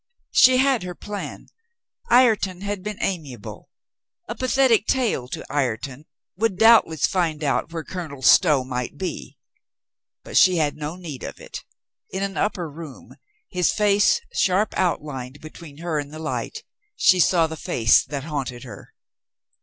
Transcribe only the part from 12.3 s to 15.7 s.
upper room, his face sharp outlined be